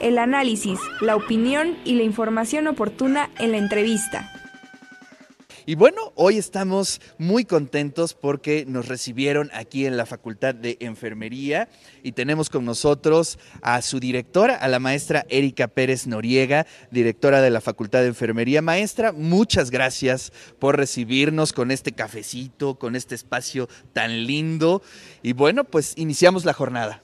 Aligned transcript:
el 0.00 0.18
análisis, 0.18 0.78
la 1.00 1.16
opinión 1.16 1.76
y 1.84 1.94
la 1.94 2.02
información 2.02 2.66
oportuna 2.66 3.30
en 3.38 3.52
la 3.52 3.58
entrevista. 3.58 4.30
Y 5.66 5.76
bueno, 5.76 6.12
hoy 6.16 6.36
estamos 6.36 7.00
muy 7.18 7.44
contentos 7.44 8.14
porque 8.14 8.64
nos 8.66 8.88
recibieron 8.88 9.50
aquí 9.52 9.86
en 9.86 9.96
la 9.96 10.06
Facultad 10.06 10.54
de 10.54 10.76
Enfermería 10.80 11.68
y 12.02 12.10
tenemos 12.10 12.50
con 12.50 12.64
nosotros 12.64 13.38
a 13.62 13.80
su 13.82 14.00
directora, 14.00 14.56
a 14.56 14.68
la 14.68 14.80
maestra 14.80 15.26
Erika 15.28 15.68
Pérez 15.68 16.06
Noriega, 16.06 16.66
directora 16.90 17.40
de 17.40 17.50
la 17.50 17.60
Facultad 17.60 18.00
de 18.00 18.08
Enfermería. 18.08 18.62
Maestra, 18.62 19.12
muchas 19.12 19.70
gracias 19.70 20.32
por 20.58 20.76
recibirnos 20.76 21.52
con 21.52 21.70
este 21.70 21.92
cafecito, 21.92 22.76
con 22.76 22.96
este 22.96 23.14
espacio 23.14 23.68
tan 23.92 24.26
lindo. 24.26 24.82
Y 25.22 25.34
bueno, 25.34 25.64
pues 25.64 25.92
iniciamos 25.96 26.44
la 26.44 26.54
jornada. 26.54 27.02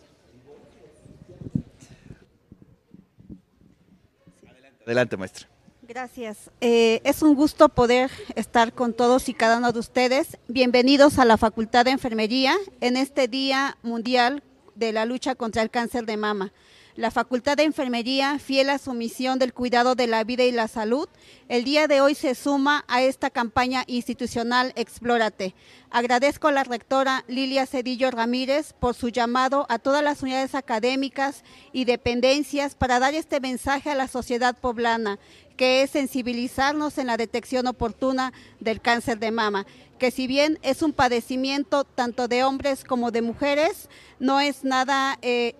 Adelante, 4.86 5.16
maestra. 5.16 5.48
Gracias. 5.82 6.50
Eh, 6.60 7.00
es 7.02 7.20
un 7.22 7.34
gusto 7.34 7.68
poder 7.68 8.08
estar 8.36 8.72
con 8.72 8.92
todos 8.92 9.28
y 9.28 9.34
cada 9.34 9.58
uno 9.58 9.72
de 9.72 9.80
ustedes. 9.80 10.38
Bienvenidos 10.46 11.18
a 11.18 11.24
la 11.24 11.36
Facultad 11.36 11.84
de 11.84 11.90
Enfermería 11.90 12.54
en 12.80 12.96
este 12.96 13.26
Día 13.26 13.76
Mundial 13.82 14.44
de 14.76 14.92
la 14.92 15.04
Lucha 15.04 15.34
contra 15.34 15.62
el 15.62 15.70
Cáncer 15.70 16.06
de 16.06 16.16
Mama. 16.16 16.52
La 16.96 17.10
Facultad 17.10 17.58
de 17.58 17.64
Enfermería, 17.64 18.38
fiel 18.38 18.70
a 18.70 18.78
su 18.78 18.94
misión 18.94 19.38
del 19.38 19.52
cuidado 19.52 19.94
de 19.94 20.06
la 20.06 20.24
vida 20.24 20.44
y 20.44 20.50
la 20.50 20.66
salud, 20.66 21.06
el 21.46 21.62
día 21.62 21.88
de 21.88 22.00
hoy 22.00 22.14
se 22.14 22.34
suma 22.34 22.86
a 22.88 23.02
esta 23.02 23.28
campaña 23.28 23.84
institucional 23.86 24.72
Explórate. 24.76 25.54
Agradezco 25.90 26.48
a 26.48 26.52
la 26.52 26.64
rectora 26.64 27.22
Lilia 27.28 27.66
Cedillo 27.66 28.10
Ramírez 28.10 28.72
por 28.72 28.94
su 28.94 29.10
llamado 29.10 29.66
a 29.68 29.78
todas 29.78 30.02
las 30.02 30.22
unidades 30.22 30.54
académicas 30.54 31.44
y 31.70 31.84
dependencias 31.84 32.74
para 32.74 32.98
dar 32.98 33.12
este 33.12 33.40
mensaje 33.40 33.90
a 33.90 33.94
la 33.94 34.08
sociedad 34.08 34.56
poblana, 34.56 35.18
que 35.56 35.82
es 35.82 35.90
sensibilizarnos 35.90 36.98
en 36.98 37.06
la 37.06 37.16
detección 37.16 37.66
oportuna 37.66 38.32
del 38.60 38.80
cáncer 38.80 39.18
de 39.18 39.30
mama 39.30 39.66
que 39.98 40.10
si 40.10 40.26
bien 40.26 40.58
es 40.62 40.82
un 40.82 40.92
padecimiento 40.92 41.84
tanto 41.84 42.28
de 42.28 42.44
hombres 42.44 42.84
como 42.84 43.10
de 43.10 43.22
mujeres, 43.22 43.88
no 44.18 44.40
es 44.40 44.64
nada 44.64 45.18
eh, 45.22 45.54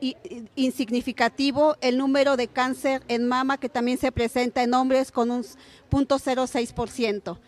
insignificativo 0.55 1.77
el 1.81 1.99
número 1.99 2.37
de 2.37 2.49
cáncer 2.49 3.03
en 3.09 3.27
mama 3.27 3.59
que 3.59 3.69
también 3.69 3.99
se 3.99 4.13
presenta 4.13 4.63
en 4.63 4.75
hombres 4.75 5.11
con 5.11 5.31
un 5.31 5.43
0.06%. 5.43 7.39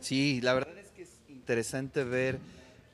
Sí, 0.00 0.40
la 0.42 0.54
verdad 0.54 0.78
es 0.78 0.90
que 0.90 1.02
es 1.02 1.10
interesante 1.28 2.04
ver 2.04 2.38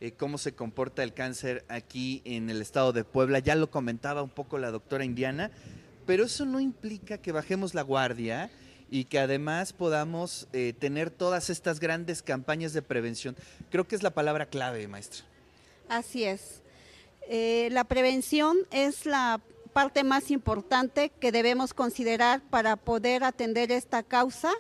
eh, 0.01 0.13
cómo 0.13 0.39
se 0.39 0.53
comporta 0.53 1.03
el 1.03 1.13
cáncer 1.13 1.65
aquí 1.69 2.23
en 2.25 2.51
el 2.51 2.63
estado 2.63 2.93
de 2.93 3.05
Puebla. 3.05 3.39
Ya 3.39 3.55
lo 3.55 3.71
comentaba 3.71 4.23
un 4.23 4.31
poco 4.31 4.59
la 4.59 4.71
doctora 4.71 5.05
Indiana, 5.05 5.51
pero 6.11 6.25
eso 6.25 6.45
no 6.45 6.59
implica 6.59 7.19
que 7.19 7.31
bajemos 7.31 7.73
la 7.73 7.83
guardia 7.83 8.51
y 8.91 9.05
que 9.05 9.21
además 9.21 9.73
podamos 9.73 10.49
eh, 10.53 10.75
tener 10.77 11.09
todas 11.09 11.51
estas 11.51 11.79
grandes 11.79 12.21
campañas 12.21 12.73
de 12.73 12.83
prevención. 12.83 13.37
Creo 13.71 13.87
que 13.87 13.95
es 13.95 14.03
la 14.03 14.11
palabra 14.11 14.47
clave, 14.47 14.89
maestra. 14.89 15.23
Así 15.89 16.25
es. 16.25 16.63
Eh, 17.29 17.69
la 17.71 17.85
prevención 17.85 18.57
es 18.73 19.07
la 19.07 19.41
parte 19.73 20.03
más 20.03 20.33
importante 20.33 21.13
que 21.21 21.31
debemos 21.31 21.75
considerar 21.75 22.43
para 22.51 22.75
poder 22.75 23.23
atender 23.23 23.71
esta 23.71 24.03
causa 24.03 24.51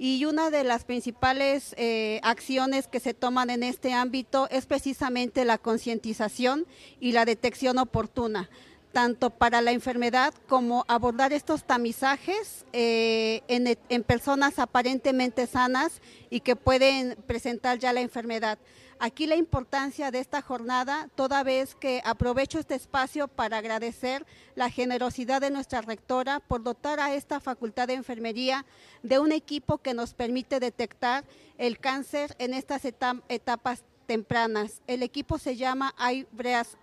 y 0.00 0.24
una 0.24 0.50
de 0.50 0.64
las 0.64 0.84
principales 0.84 1.76
eh, 1.78 2.18
acciones 2.24 2.88
que 2.88 2.98
se 2.98 3.14
toman 3.14 3.50
en 3.50 3.62
este 3.62 3.92
ámbito 3.92 4.48
es 4.50 4.66
precisamente 4.66 5.44
la 5.44 5.58
concientización 5.58 6.66
y 6.98 7.12
la 7.12 7.24
detección 7.24 7.78
oportuna 7.78 8.50
tanto 8.92 9.30
para 9.30 9.60
la 9.60 9.72
enfermedad 9.72 10.34
como 10.48 10.84
abordar 10.88 11.32
estos 11.32 11.64
tamizajes 11.64 12.64
eh, 12.72 13.42
en, 13.48 14.02
personas 14.04 14.58
aparentemente 14.58 15.46
sanas 15.46 16.00
y 16.30 16.40
que 16.40 16.56
pueden 16.56 17.16
presentar 17.26 17.78
ya 17.78 17.92
la 17.92 18.00
enfermedad. 18.00 18.58
Aquí 19.00 19.26
la 19.26 19.36
importancia 19.36 20.10
de 20.10 20.18
esta 20.18 20.42
jornada, 20.42 21.08
toda 21.14 21.44
vez 21.44 21.76
que 21.76 22.02
aprovecho 22.04 22.58
este 22.58 22.74
espacio 22.74 23.28
para 23.28 23.58
agradecer 23.58 24.26
la 24.56 24.70
generosidad 24.70 25.40
de 25.40 25.50
nuestra 25.50 25.82
rectora 25.82 26.40
por 26.40 26.64
dotar 26.64 26.98
a 26.98 27.14
esta 27.14 27.38
Facultad 27.38 27.86
de 27.86 27.94
Enfermería 27.94 28.66
de 29.04 29.20
un 29.20 29.30
equipo 29.30 29.78
que 29.78 29.94
nos 29.94 30.14
permite 30.14 30.58
detectar 30.58 31.24
el 31.58 31.78
cáncer 31.78 32.34
en 32.40 32.54
estas 32.54 32.84
etapas 32.84 33.84
tempranas. 34.08 34.80
El 34.86 35.02
equipo 35.02 35.38
se 35.38 35.54
llama 35.54 35.94
IBREAS 35.98 36.78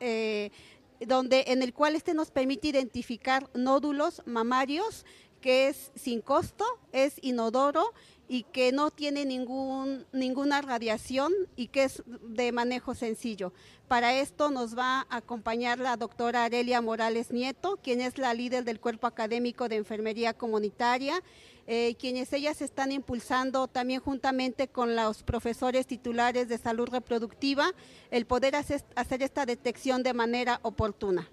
donde, 1.00 1.46
en 1.48 1.62
el 1.62 1.74
cual 1.74 1.96
este 1.96 2.14
nos 2.14 2.32
permite 2.32 2.68
identificar 2.68 3.50
nódulos 3.54 4.22
mamarios 4.26 5.06
que 5.46 5.68
es 5.68 5.92
sin 5.94 6.22
costo, 6.22 6.66
es 6.92 7.20
inodoro 7.22 7.94
y 8.28 8.46
que 8.46 8.72
no 8.72 8.90
tiene 8.90 9.26
ningún, 9.26 10.08
ninguna 10.12 10.64
radiación 10.64 11.32
y 11.56 11.68
que 11.68 11.84
es 11.84 12.02
de 12.24 12.52
manejo 12.52 12.96
sencillo. 12.96 13.54
Para 13.88 14.16
esto 14.16 14.50
nos 14.50 14.76
va 14.76 15.02
a 15.08 15.18
acompañar 15.18 15.78
la 15.78 15.98
doctora 15.98 16.46
Arelia 16.46 16.82
Morales 16.82 17.30
Nieto, 17.30 17.78
quien 17.84 18.02
es 18.02 18.18
la 18.18 18.34
líder 18.34 18.64
del 18.64 18.80
Cuerpo 18.80 19.06
Académico 19.06 19.70
de 19.70 19.76
Enfermería 19.76 20.34
Comunitaria 20.34 21.22
eh, 21.68 21.96
quienes 22.00 22.32
ellas 22.32 22.62
están 22.62 22.92
impulsando 22.92 23.68
también 23.68 24.00
juntamente 24.00 24.68
con 24.68 24.96
los 24.96 25.24
profesores 25.24 25.88
titulares 25.88 26.48
de 26.48 26.60
salud 26.60 26.88
reproductiva 26.90 27.72
el 28.12 28.28
poder 28.28 28.56
hacer, 28.56 28.84
esta 28.96 29.46
detección 29.48 30.04
de 30.04 30.14
manera 30.14 30.60
oportuna. 30.62 31.28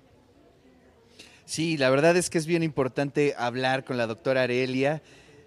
Sí, 1.45 1.77
la 1.77 1.91
verdad 1.91 2.17
es 2.17 2.31
que 2.31 2.39
es 2.39 2.47
bien 2.47 2.63
importante 2.63 3.35
hablar 3.37 3.85
con 3.85 3.97
la 3.97 4.07
doctora 4.07 4.45
Arelia, 4.45 5.03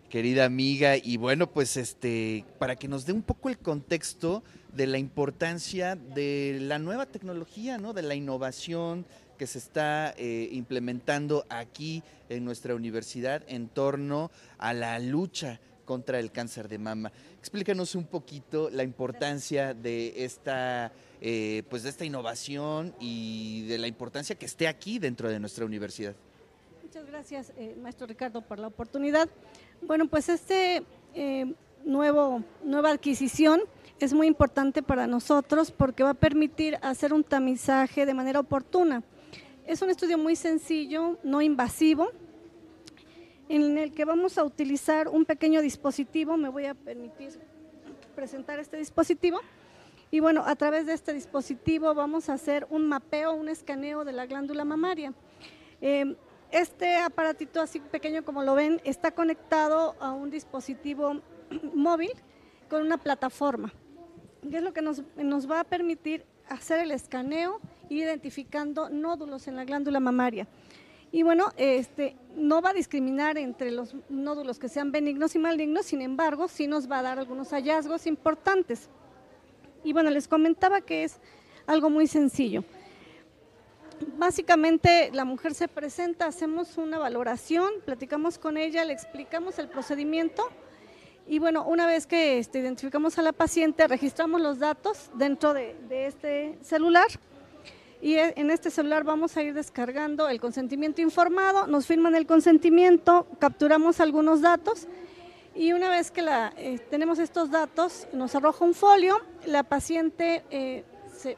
querida 0.10 0.46
amiga, 0.46 0.98
y 0.98 1.18
bueno, 1.18 1.50
pues 1.52 1.78
este, 1.78 2.46
para 2.60 2.76
que 2.76 2.88
nos 2.88 3.06
dé 3.06 3.14
un 3.14 3.24
poco 3.24 3.50
el 3.50 3.58
contexto 3.58 4.44
de 4.74 4.88
la 4.88 4.98
importancia 4.98 5.96
de 5.96 6.60
la 6.62 6.80
nueva 6.80 7.06
tecnología, 7.06 7.78
¿no? 7.78 7.94
De 7.94 8.02
la 8.02 8.14
innovación, 8.14 9.06
que 9.38 9.48
se 9.48 9.58
está 9.58 10.14
eh, 10.18 10.50
implementando 10.52 11.46
aquí 11.50 12.04
en 12.30 12.46
nuestra 12.46 12.76
universidad 12.76 13.44
en 13.48 13.68
torno 13.68 14.32
a 14.58 14.74
la 14.74 15.00
lucha 15.00 15.60
contra 15.86 16.20
el 16.20 16.32
cáncer 16.32 16.68
de 16.68 16.78
mama. 16.78 17.12
Explícanos 17.40 17.96
un 17.96 18.06
poquito 18.06 18.70
la 18.70 18.84
importancia 18.84 19.74
de 19.74 20.26
esta, 20.26 20.92
eh, 21.22 21.64
pues 21.70 21.84
de 21.84 21.90
esta 21.90 22.04
innovación 22.04 22.94
y 23.00 23.66
de 23.68 23.78
la 23.78 23.88
importancia 23.88 24.36
que 24.36 24.46
esté 24.46 24.68
aquí 24.68 25.00
dentro 25.00 25.30
de 25.30 25.40
nuestra 25.40 25.66
universidad. 25.66 26.16
Muchas 26.84 27.06
gracias, 27.06 27.54
eh, 27.58 27.76
maestro 27.82 28.08
Ricardo, 28.08 28.42
por 28.42 28.60
la 28.60 28.68
oportunidad. 28.68 29.30
Bueno, 29.82 30.08
pues 30.08 30.30
este 30.30 30.84
nuevo, 31.86 32.44
nueva 32.64 32.90
adquisición 32.92 33.62
es 34.00 34.14
muy 34.14 34.28
importante 34.28 34.84
para 34.84 35.08
nosotros 35.08 35.72
porque 35.72 36.04
va 36.04 36.12
a 36.12 36.16
permitir 36.16 36.78
hacer 36.82 37.14
un 37.14 37.24
tamizaje 37.24 38.06
de 38.06 38.14
manera 38.14 38.40
oportuna. 38.40 39.04
Es 39.66 39.82
un 39.82 39.90
estudio 39.90 40.18
muy 40.18 40.36
sencillo, 40.36 41.18
no 41.24 41.42
invasivo, 41.42 42.12
en 43.50 43.78
el 43.78 43.94
que 43.94 44.06
vamos 44.06 44.38
a 44.38 44.44
utilizar 44.44 45.08
un 45.08 45.26
pequeño 45.26 45.62
dispositivo. 45.62 46.38
Me 46.38 46.50
voy 46.50 46.66
a 46.66 46.74
permitir 46.74 47.40
presentar 48.16 48.60
este 48.60 48.78
dispositivo. 48.78 49.40
Y 50.12 50.20
bueno, 50.20 50.44
a 50.46 50.56
través 50.56 50.86
de 50.86 50.94
este 50.94 51.14
dispositivo 51.14 51.94
vamos 51.94 52.30
a 52.30 52.34
hacer 52.34 52.66
un 52.70 52.88
mapeo, 52.88 53.34
un 53.34 53.50
escaneo 53.50 54.06
de 54.06 54.14
la 54.14 54.26
glándula 54.26 54.64
mamaria. 54.64 55.14
Eh, 55.82 56.16
este 56.52 56.98
aparatito 56.98 57.60
así 57.60 57.80
pequeño 57.80 58.24
como 58.24 58.44
lo 58.44 58.56
ven 58.56 58.80
está 58.86 59.12
conectado 59.12 59.96
a 60.00 60.14
un 60.14 60.30
dispositivo 60.30 61.22
móvil 61.74 62.12
con 62.70 62.82
una 62.82 62.98
plataforma, 62.98 63.74
que 64.50 64.58
es 64.58 64.64
lo 64.64 64.74
que 64.74 64.82
nos, 64.82 65.04
nos 65.18 65.50
va 65.50 65.62
a 65.62 65.64
permitir 65.64 66.24
hacer 66.48 66.80
el 66.80 66.92
escaneo 66.92 67.60
identificando 67.90 68.90
nódulos 68.90 69.48
en 69.48 69.56
la 69.56 69.66
glándula 69.66 70.00
mamaria. 70.00 70.48
Y 71.16 71.24
bueno, 71.24 71.54
este, 71.56 72.18
no 72.36 72.62
va 72.62 72.72
a 72.72 72.74
discriminar 72.74 73.38
entre 73.38 73.72
los 73.72 73.96
nódulos 74.10 74.60
que 74.60 74.68
sean 74.68 74.92
benignos 74.92 75.34
y 75.34 75.40
malignos, 75.40 75.86
sin 75.86 76.02
embargo, 76.02 76.50
sí 76.50 76.68
nos 76.68 76.92
va 76.92 77.00
a 77.00 77.04
dar 77.04 77.20
algunos 77.20 77.52
hallazgos 77.52 78.06
importantes. 78.06 78.90
Y 79.86 79.94
bueno, 79.94 80.10
les 80.10 80.28
comentaba 80.28 80.82
que 80.82 81.06
es 81.06 81.22
algo 81.68 81.90
muy 81.90 82.08
sencillo. 82.08 82.66
Básicamente 84.18 85.10
la 85.14 85.24
mujer 85.24 85.54
se 85.54 85.70
presenta, 85.70 86.26
hacemos 86.26 86.78
una 86.78 87.00
valoración, 87.00 87.72
platicamos 87.86 88.38
con 88.38 88.58
ella, 88.58 88.84
le 88.84 88.92
explicamos 88.92 89.58
el 89.58 89.70
procedimiento 89.70 90.44
y 91.30 91.40
bueno, 91.40 91.64
una 91.64 91.88
vez 91.88 92.08
que 92.08 92.40
este, 92.40 92.60
identificamos 92.60 93.18
a 93.18 93.22
la 93.22 93.32
paciente, 93.32 93.88
registramos 93.88 94.42
los 94.42 94.60
datos 94.60 95.10
dentro 95.14 95.54
de 95.54 96.08
este 96.08 96.58
celular 96.62 97.08
y 98.06 98.20
e, 98.20 98.34
en 98.36 98.52
este 98.52 98.70
celular 98.70 99.04
vamos 99.04 99.36
a 99.36 99.42
ir 99.42 99.56
descargando 99.56 100.30
el 100.30 100.40
consentimiento 100.40 101.02
informado, 101.02 101.66
nos 101.66 101.88
firman 101.88 102.14
el 102.14 102.28
consentimiento, 102.28 103.26
capturamos 103.40 104.00
algunos 104.00 104.42
datos 104.42 104.88
y 105.56 105.74
una 105.74 105.90
vez 105.90 106.12
que 106.12 106.22
la, 106.22 106.54
eh, 106.56 106.78
tenemos 106.92 107.18
estos 107.18 107.50
datos, 107.50 108.08
nos 108.14 108.36
arroja 108.36 108.64
un 108.64 108.76
folio, 108.76 109.20
la 109.48 109.64
paciente 109.64 110.44
eh, 110.52 110.84
se 111.18 111.36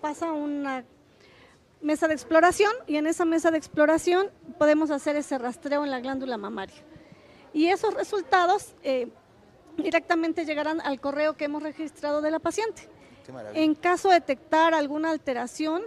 pasa 0.00 0.32
una, 0.32 0.82
mesa 1.82 2.08
de 2.08 2.14
exploración 2.14 2.72
y 2.86 2.96
en 2.96 3.06
esa 3.06 3.26
mesa 3.26 3.50
de 3.50 3.58
exploración 3.58 4.30
podemos 4.58 4.90
hacer 4.90 5.14
ese 5.14 5.36
rastreo 5.36 5.84
en 5.84 5.90
la 5.90 6.00
glándula 6.00 6.38
mamaria. 6.38 6.82
Y 7.52 7.66
esos 7.66 7.92
resultados 7.92 8.74
eh, 8.82 9.08
directamente 9.76 10.46
llegarán 10.46 10.80
al 10.80 11.00
correo 11.02 11.36
que 11.36 11.44
hemos 11.44 11.62
registrado 11.62 12.22
de 12.22 12.30
la 12.30 12.38
paciente. 12.38 12.88
En 13.54 13.74
caso 13.74 14.08
de 14.08 14.14
detectar 14.14 14.74
alguna 14.74 15.10
alteración, 15.10 15.82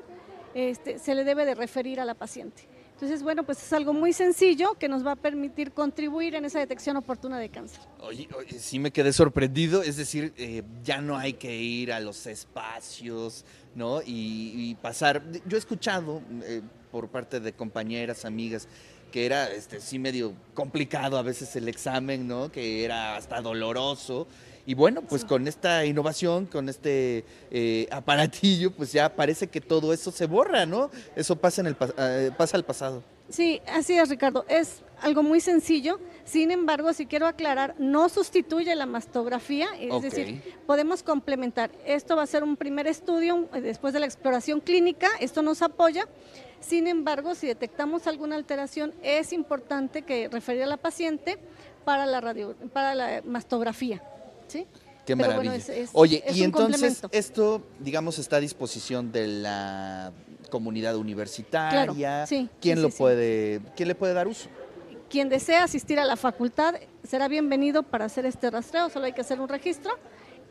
este, 0.53 0.99
se 0.99 1.15
le 1.15 1.23
debe 1.23 1.45
de 1.45 1.55
referir 1.55 1.99
a 1.99 2.05
la 2.05 2.13
paciente. 2.13 2.67
Entonces, 3.01 3.23
bueno, 3.23 3.43
pues 3.43 3.57
es 3.63 3.73
algo 3.73 3.93
muy 3.93 4.13
sencillo 4.13 4.75
que 4.75 4.87
nos 4.87 5.03
va 5.03 5.13
a 5.13 5.15
permitir 5.15 5.71
contribuir 5.71 6.35
en 6.35 6.45
esa 6.45 6.59
detección 6.59 6.97
oportuna 6.97 7.39
de 7.39 7.49
cáncer. 7.49 7.79
Oye, 7.99 8.27
sí 8.59 8.77
me 8.77 8.91
quedé 8.91 9.11
sorprendido, 9.11 9.81
es 9.81 9.97
decir, 9.97 10.33
eh, 10.37 10.61
ya 10.83 11.01
no 11.01 11.17
hay 11.17 11.33
que 11.33 11.57
ir 11.57 11.91
a 11.93 11.99
los 11.99 12.27
espacios, 12.27 13.43
¿no? 13.73 14.01
Y, 14.05 14.77
pasar, 14.83 15.23
yo 15.47 15.57
he 15.57 15.59
escuchado 15.59 16.21
eh, 16.43 16.61
por 16.91 17.09
parte 17.09 17.39
de 17.39 17.53
compañeras, 17.53 18.23
amigas, 18.23 18.67
que 19.11 19.25
era 19.25 19.51
este, 19.51 19.81
sí 19.81 19.97
medio 19.97 20.35
complicado 20.53 21.17
a 21.17 21.23
veces 21.23 21.55
el 21.55 21.69
examen, 21.69 22.27
¿no? 22.27 22.51
Que 22.51 22.85
era 22.85 23.15
hasta 23.15 23.41
doloroso. 23.41 24.27
Y 24.65 24.73
bueno, 24.73 25.01
pues 25.01 25.25
con 25.25 25.47
esta 25.47 25.85
innovación, 25.85 26.45
con 26.45 26.69
este 26.69 27.25
eh, 27.49 27.87
aparatillo, 27.91 28.71
pues 28.71 28.91
ya 28.91 29.15
parece 29.15 29.47
que 29.47 29.61
todo 29.61 29.93
eso 29.93 30.11
se 30.11 30.25
borra, 30.25 30.65
¿no? 30.65 30.91
Eso 31.15 31.35
pasa, 31.35 31.61
en 31.61 31.67
el, 31.67 31.77
eh, 31.97 32.31
pasa 32.37 32.57
al 32.57 32.65
pasado. 32.65 33.03
Sí, 33.29 33.61
así 33.67 33.97
es, 33.97 34.09
Ricardo. 34.09 34.45
Es 34.49 34.83
algo 35.01 35.23
muy 35.23 35.39
sencillo. 35.39 35.99
Sin 36.25 36.51
embargo, 36.51 36.93
si 36.93 37.05
quiero 37.05 37.27
aclarar, 37.27 37.75
no 37.79 38.09
sustituye 38.09 38.75
la 38.75 38.85
mastografía, 38.85 39.69
es 39.79 40.01
decir, 40.01 40.41
podemos 40.67 41.01
complementar. 41.01 41.71
Esto 41.85 42.15
va 42.15 42.23
a 42.23 42.27
ser 42.27 42.43
un 42.43 42.57
primer 42.57 42.87
estudio 42.87 43.47
eh, 43.53 43.61
después 43.61 43.93
de 43.93 43.99
la 44.01 44.05
exploración 44.05 44.59
clínica, 44.59 45.07
esto 45.19 45.41
nos 45.41 45.61
apoya. 45.61 46.07
Sin 46.59 46.87
embargo, 46.87 47.33
si 47.33 47.47
detectamos 47.47 48.05
alguna 48.05 48.35
alteración, 48.35 48.93
es 49.01 49.33
importante 49.33 50.03
que 50.03 50.29
referir 50.29 50.63
a 50.63 50.67
la 50.67 50.77
paciente 50.77 51.39
para 51.85 52.05
la 52.05 52.21
radio, 52.21 52.55
para 52.71 52.93
la 52.93 53.21
mastografía. 53.25 54.03
¿Sí? 54.51 54.67
Qué 55.05 55.15
maravilla. 55.15 55.57
Oye, 55.93 56.23
y 56.33 56.43
entonces 56.43 57.01
esto, 57.11 57.61
digamos, 57.79 58.19
está 58.19 58.35
a 58.35 58.39
disposición 58.39 59.11
de 59.11 59.27
la 59.27 60.11
comunidad 60.49 60.95
universitaria. 60.95 62.25
¿Quién 62.59 62.81
lo 62.81 62.89
puede, 62.89 63.61
quién 63.75 63.87
le 63.87 63.95
puede 63.95 64.13
dar 64.13 64.27
uso? 64.27 64.49
Quien 65.09 65.27
desea 65.27 65.63
asistir 65.63 65.99
a 65.99 66.05
la 66.05 66.15
facultad 66.15 66.75
será 67.03 67.27
bienvenido 67.27 67.83
para 67.83 68.05
hacer 68.05 68.25
este 68.25 68.49
rastreo, 68.49 68.89
solo 68.89 69.05
hay 69.05 69.13
que 69.13 69.21
hacer 69.21 69.41
un 69.41 69.49
registro 69.49 69.91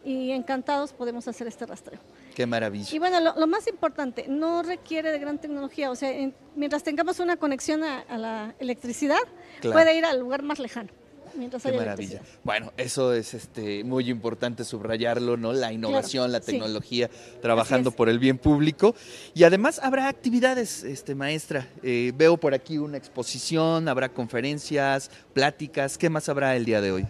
y 0.05 0.33
encantados 0.33 0.93
podemos 0.93 1.29
hacer 1.29 1.47
este 1.47 1.67
rastreo. 1.67 2.01
Qué 2.35 2.47
maravilla. 2.47 2.89
Y 2.93 2.99
bueno, 2.99 3.21
lo, 3.21 3.47
más 3.47 3.67
importante, 3.69 4.27
no 4.29 4.63
requiere 4.63 5.13
de 5.13 5.19
gran 5.19 5.39
tecnología, 5.39 5.91
o 5.91 5.95
sea, 5.95 6.11
mientras 6.57 6.83
tengamos 6.83 7.21
una 7.21 7.37
conexión 7.37 7.85
a, 7.85 8.05
la 8.19 8.55
electricidad, 8.59 9.21
puede 9.63 9.97
ir 9.97 10.05
al 10.05 10.19
lugar 10.19 10.43
más 10.43 10.59
lejano. 10.59 10.91
Qué 11.63 11.73
maravilla. 11.73 12.23
Bueno, 12.45 12.73
eso 12.77 13.13
es 13.13 13.35
este 13.35 13.85
muy 13.85 14.11
importante 14.11 14.65
subrayarlo, 14.65 15.37
¿no? 15.37 15.53
La 15.53 15.73
innovación, 15.73 16.33
la 16.33 16.41
tecnología, 16.41 17.11
trabajando 17.41 17.91
por 17.91 18.09
el 18.09 18.19
bien 18.19 18.39
público. 18.39 18.95
Y 19.35 19.45
además 19.45 19.81
habrá 19.83 20.09
actividades, 20.09 20.85
este 20.85 21.15
maestra. 21.15 21.69
Eh, 21.83 22.13
veo 22.17 22.37
por 22.37 22.55
aquí 22.55 22.79
una 22.79 22.97
exposición, 22.97 23.89
habrá 23.89 24.09
conferencias, 24.09 25.11
pláticas. 25.33 25.99
¿Qué 25.99 26.11
más 26.11 26.29
habrá 26.29 26.57
el 26.57 26.65
día 26.65 26.81
de 26.81 26.93
hoy? 26.93 27.07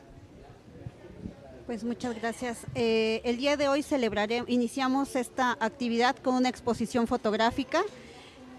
Pues 1.67 1.85
muchas 1.85 2.17
gracias. 2.17 2.59
Eh, 2.75 3.21
el 3.25 3.37
día 3.37 3.57
de 3.57 3.69
hoy 3.69 3.85
celebraremos, 3.85 4.51
iniciamos 4.51 5.15
esta 5.15 5.57
actividad 5.61 6.17
con 6.17 6.35
una 6.35 6.49
exposición 6.49 7.07
fotográfica 7.07 7.83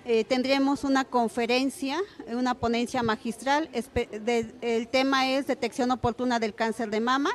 eh, 0.03 0.24
tendremos 0.24 0.83
una 0.83 1.06
conferencia, 1.06 2.00
una 2.27 2.56
ponencia 2.56 3.03
magistral. 3.03 3.69
el 3.74 4.88
tema 4.88 5.30
es 5.30 5.45
detección 5.45 5.92
oportuna 5.92 6.39
del 6.39 6.56
cáncer 6.56 6.89
de 6.89 7.00
mama. 7.00 7.30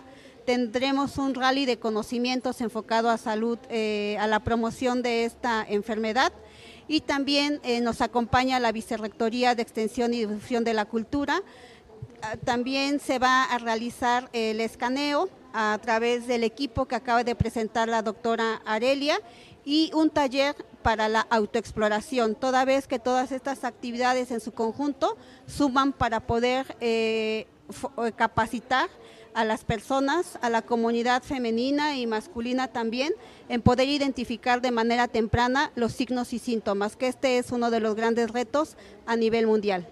Tendremos 0.45 1.19
un 1.19 1.35
rally 1.35 1.65
de 1.65 1.79
conocimientos 1.79 2.61
enfocado 2.61 3.09
a 3.11 3.19
salud, 3.19 3.59
eh, 3.69 4.17
a 4.19 4.27
la 4.27 4.41
promoción 4.41 5.03
de 5.03 5.25
esta 5.25 5.65
enfermedad. 5.69 6.33
Y 6.89 7.01
también 7.01 7.61
eh, 7.63 7.81
nos 7.81 8.01
acompaña 8.01 8.59
la 8.59 8.73
Vicerrectoría 8.73 9.55
de 9.55 9.63
Extensión 9.63 10.13
y 10.13 10.27
Difusión 10.27 10.65
de 10.65 10.75
la 10.75 10.87
Cultura. 10.87 11.43
Ah, 12.23 12.37
también 12.45 12.99
se 12.99 13.19
va 13.19 13.45
a 13.45 13.59
realizar 13.59 14.29
el 14.33 14.61
escaneo 14.61 15.29
a 15.53 15.79
través 15.81 16.27
del 16.27 16.43
equipo 16.43 16.87
que 16.87 16.97
acaba 16.97 17.23
de 17.23 17.35
presentar 17.35 17.89
la 17.89 18.03
doctora 18.03 18.61
Arelia 18.65 19.21
y 19.65 19.91
un 19.95 20.11
taller 20.11 20.55
para 20.87 21.09
la 21.09 21.27
autoexploración, 21.31 22.37
toda 22.37 22.65
vez 22.65 22.87
que 22.87 23.01
todas 23.01 23.33
estas 23.33 23.65
actividades 23.65 24.31
en 24.31 24.39
su 24.39 24.53
conjunto 24.53 25.17
suman 25.49 25.93
para 25.93 26.21
poder 26.21 26.77
eh, 26.81 27.49
eh, 28.05 28.13
capacitar 28.15 28.89
a 29.35 29.45
las 29.45 29.65
personas, 29.65 30.39
a 30.43 30.49
la 30.49 30.63
comunidad 30.63 31.25
femenina 31.25 31.97
y 31.97 32.07
masculina 32.07 32.69
también, 32.69 33.13
en 33.49 33.63
poder 33.63 33.89
identificar 33.89 34.61
de 34.61 34.71
manera 34.71 35.09
temprana 35.09 35.73
los 35.75 35.91
signos 35.91 36.33
y 36.33 36.39
síntomas, 36.39 36.95
que 36.95 37.09
este 37.09 37.39
es 37.39 37.51
uno 37.51 37.73
de 37.73 37.81
los 37.81 37.97
grandes 37.97 38.31
retos 38.31 38.77
a 39.07 39.17
nivel 39.17 39.49
mundial. 39.49 39.89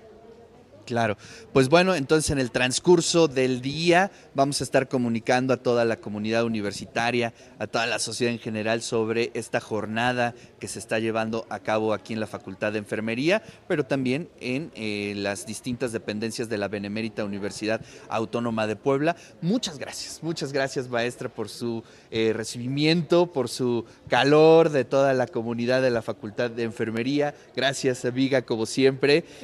Claro, 0.84 1.16
pues 1.52 1.68
bueno, 1.68 1.94
entonces 1.94 2.30
en 2.30 2.38
el 2.38 2.50
transcurso 2.50 3.26
del 3.26 3.62
día 3.62 4.10
vamos 4.34 4.60
a 4.60 4.64
estar 4.64 4.88
comunicando 4.88 5.54
a 5.54 5.56
toda 5.56 5.84
la 5.84 5.96
comunidad 5.96 6.44
universitaria, 6.44 7.32
a 7.58 7.66
toda 7.66 7.86
la 7.86 7.98
sociedad 7.98 8.32
en 8.32 8.38
general 8.38 8.82
sobre 8.82 9.30
esta 9.34 9.60
jornada 9.60 10.34
que 10.58 10.68
se 10.68 10.78
está 10.78 10.98
llevando 10.98 11.46
a 11.48 11.60
cabo 11.60 11.94
aquí 11.94 12.12
en 12.12 12.20
la 12.20 12.26
Facultad 12.26 12.72
de 12.72 12.78
Enfermería, 12.78 13.42
pero 13.66 13.84
también 13.84 14.28
en 14.40 14.72
eh, 14.74 15.14
las 15.16 15.46
distintas 15.46 15.92
dependencias 15.92 16.48
de 16.48 16.58
la 16.58 16.68
Benemérita 16.68 17.24
Universidad 17.24 17.80
Autónoma 18.08 18.66
de 18.66 18.76
Puebla. 18.76 19.16
Muchas 19.40 19.78
gracias, 19.78 20.22
muchas 20.22 20.52
gracias 20.52 20.88
maestra 20.88 21.28
por 21.28 21.48
su 21.48 21.82
eh, 22.10 22.32
recibimiento, 22.34 23.32
por 23.32 23.48
su 23.48 23.86
calor 24.08 24.70
de 24.70 24.84
toda 24.84 25.14
la 25.14 25.26
comunidad 25.26 25.80
de 25.80 25.90
la 25.90 26.02
Facultad 26.02 26.50
de 26.50 26.64
Enfermería. 26.64 27.34
Gracias 27.56 28.04
amiga, 28.04 28.42
como 28.42 28.66
siempre. 28.66 29.24